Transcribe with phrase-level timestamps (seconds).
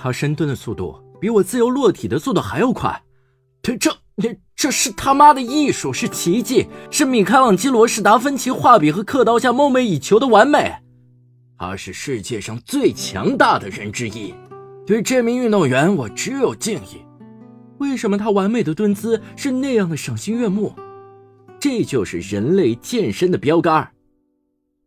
[0.00, 3.02] 他深蹲的速度比我自由落体的速度还要快，
[3.62, 3.90] 这这
[4.54, 10.72] 这是他妈的艺术，是奇迹，是米开朗基罗，是达芬奇画笔和刻刀下梦寐以求的完美。
[11.58, 14.32] 他是世界上最强大的人之一，
[14.86, 17.02] 对这名运动员我只有敬意。
[17.78, 20.74] 为什么他完美的蹲姿是那样的赏心悦目？
[21.58, 23.90] 这就是人类健身的标杆。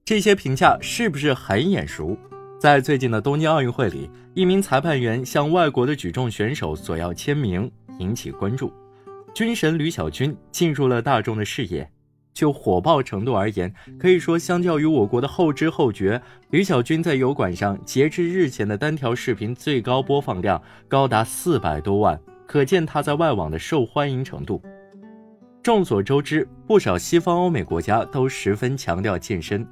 [0.06, 2.18] 这些评价是不是很眼熟？
[2.62, 8.72] 在最近的东京奥运会里，一名裁判员向外国的举重选手索要签名，引起关注。
[9.34, 11.90] 军神吕小军进入了大众的视野。
[12.36, 16.22] 就火爆程度而言，可以说相较于我国的后知后觉，
[16.52, 24.62] 吕小军在油管上截至日前的单条视频最高播放量高达四百多万，可见他在外网的受欢迎程度。
[25.64, 29.68] 众所周知，不少西方欧美国家都十分强调健身。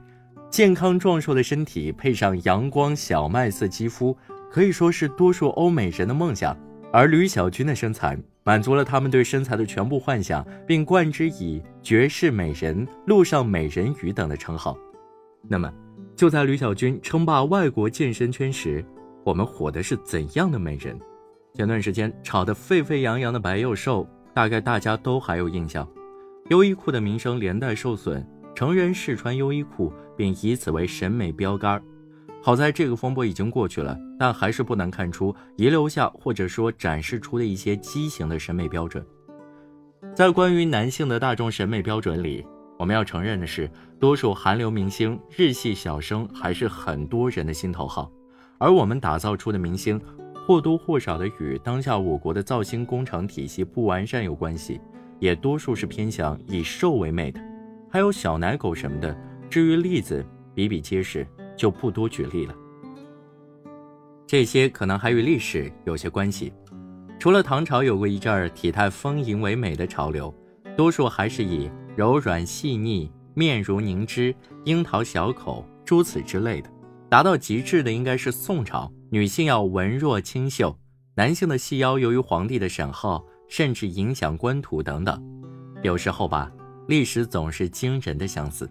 [0.50, 4.18] 健康壮硕的身体配上阳光小麦色肌肤，
[4.52, 6.58] 可以说是多数欧美人的梦想。
[6.92, 14.76] 而吕小军的身材满足了他们对身材的全部幻想，并冠之以“绝世美人”“路上美人鱼”等的称号。
[15.48, 15.72] 那么，
[16.16, 18.84] 就在吕小军称霸外国健身圈时，
[19.24, 20.98] 我们火的是怎样的美人？
[21.54, 25.88] 前段时间炒得沸沸扬扬的白幼瘦，大概大家都还有印象。
[26.50, 28.28] 优衣库的名声连带受损。
[28.56, 31.82] 成人试穿优衣库，并以此为审美标杆。
[32.42, 39.02] 好在这个风波已经过去了，但还是不难看出遗留下或者说展示出的一些畸形的审美标准。
[40.14, 42.46] 在关于男性的大众审美标准里，
[42.78, 48.12] 我们要承认的是，多数韩流明星、日系小生还是很多人的心头好。
[48.58, 50.02] 而我们打造出的明星，
[50.46, 54.82] 或多或少的与当下我国的造星工程体系不完善有关系，
[55.18, 57.40] 也多数是偏向以瘦为美的。
[57.90, 59.18] 还有小奶狗什么的，
[59.50, 62.56] 至于例子比比皆是，就不多举例了。
[64.28, 66.54] 这些可能还与历史有些关系。
[67.20, 70.34] 除了唐朝有过一阵儿体态丰盈为美的潮流，
[70.78, 74.34] 多数还是以柔软细腻、面如凝脂、
[74.66, 76.70] 樱桃小口诸此之类的。
[77.10, 80.78] 达到极致的应该是宋朝，女性要文弱清秀，
[81.16, 85.22] 男性的细腰由于皇帝的审号，甚至影响官图等等。
[85.82, 86.52] 有时候吧。
[86.88, 88.68] 历史总是惊人的相似。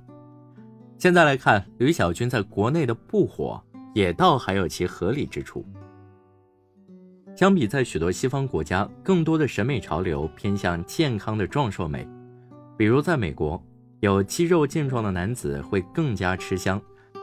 [0.99, 3.63] 现在来看，吕小军在国内的不火，
[3.95, 5.65] 也倒还有其合理之处。
[7.37, 12.05] 相比在许多西方国家，更多的审美潮流偏向健康的壮硕美。
[12.77, 13.63] 比如在美国，
[14.01, 16.83] 有肌肉健壮的男子会更加吃香。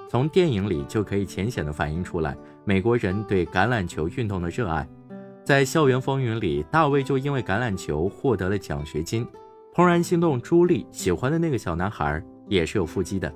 [0.09, 2.33] 从电影里就可以浅显地反映出来，
[2.63, 4.87] 美国人对橄榄球运动的热爱。
[5.43, 9.27] 在《校园风云》里，大卫就因为橄榄球获得了奖学金。
[9.73, 13.29] 怦然心动，朱莉喜欢的那个小男孩也是有腹肌的。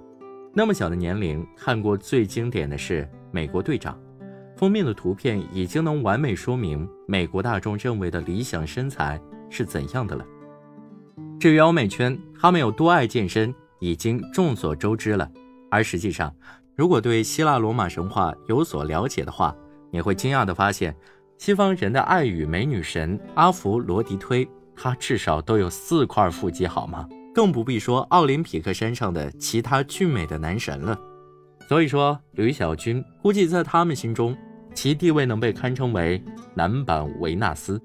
[0.53, 3.93] 那么小的年龄看过最经典的是《美国队长》，
[4.57, 10.25] 封面的图片已经能完美说明美国大众认为的理想身材是怎样的了。
[11.39, 15.29] 至于欧美圈，他们有多爱健身，已经众所周知了。
[15.69, 16.35] 而实际上，
[16.75, 19.55] 如果对希腊罗马神话有所了解的话，
[19.91, 20.93] 你会惊讶地发现，
[21.37, 24.47] 西方人的爱与美女神阿芙罗狄忒。
[24.75, 27.07] 她至少都有四块腹肌，好吗？
[27.39, 30.99] 更不必说奥林匹克山上的其他俊美的男神了。
[31.69, 34.35] 所以说，吕小军估计在他们心中，
[34.73, 36.21] 其地位能被堪称为
[36.53, 37.81] 男版维纳斯。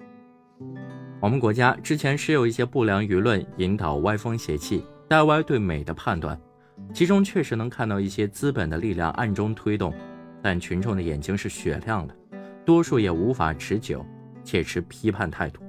[1.20, 6.37] 我们国家之前是有一些不良舆论引导歪风邪气，带歪对美的判断，
[6.93, 9.94] 其中确实能看到一些资本的力量暗中推动，
[10.43, 12.16] 但群众的眼睛是雪亮的，
[12.64, 14.04] 多数也无法持久，
[14.43, 15.62] 且持批判态度。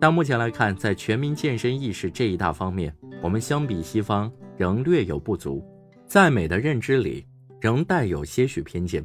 [0.00, 5.64] 但目前来看，在全民健身意识这一大方面，我们相比西方仍略有不足，
[6.06, 7.26] 在美的认知里
[7.60, 9.04] 仍带有些许偏见，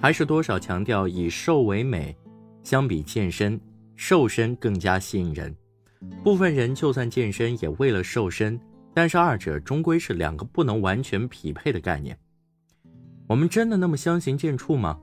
[0.00, 2.16] 还是多少强调以瘦为美。
[2.62, 3.60] 相比健身，
[3.96, 5.52] 瘦身更加吸引人。
[6.22, 8.58] 部分人就算健身也为了瘦身，
[8.94, 12.16] 但是二者终归是两个不能完全匹配的概念。
[13.26, 14.98] 我们真的那么相形见绌吗？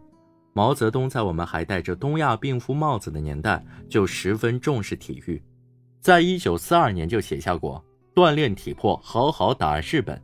[0.58, 5.40] 毛泽东在我们还戴着东亚病夫帽子的年代，就十分重视体育，
[6.02, 10.20] 在一九四二年就写下过“锻炼体魄，好好打日本”。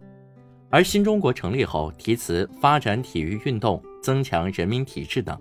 [0.72, 5.40] 而新中国成立后，题词发展体育运动，增强人民体质等。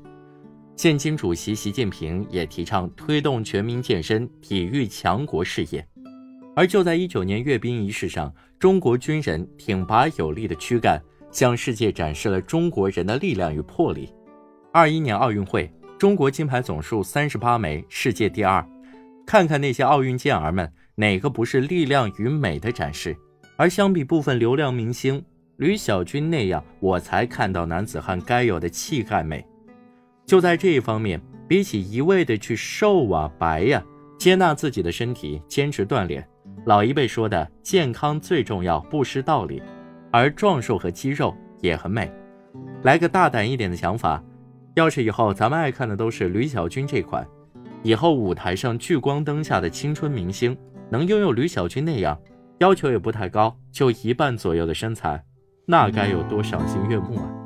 [0.77, 5.83] 现今主席习近平也提倡推动全民健身、体育强国事业。
[6.55, 14.12] 而就在一九年阅兵仪式上，中国军人挺拔有力的躯干，向世界展示了中国人的力量与魄力。
[14.75, 18.67] 二一年奥运会，中国金牌总数三十八枚，世界第二。
[19.27, 23.15] 看看那些奥运健儿们，哪个不是力量与美的展示？
[23.59, 25.23] 而相比部分流量明星
[25.59, 29.47] 吕小军那样，我才看到男子汉该有的气概美。
[30.25, 33.85] 就在这一方面，比起一味的去瘦啊白呀，
[34.19, 36.27] 接纳自己的身体，坚持锻炼。
[36.65, 39.63] 老一辈说的健康最重要，不失道理。
[40.11, 42.11] 而壮硕和肌肉也很美。
[42.85, 44.23] 来个大胆一点的想法，
[44.75, 47.27] 要是以后咱们爱看的都是吕小军这款，
[47.83, 50.57] 以后舞台上聚光灯下的青春明星
[50.89, 52.19] 能拥有吕小军那样，
[52.59, 55.23] 要求也不太高，就一半左右的身材，
[55.67, 57.42] 那该有多赏心悦目啊！